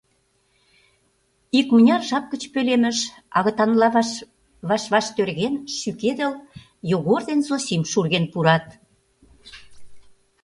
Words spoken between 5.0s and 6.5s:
тӧрген, шӱкедыл,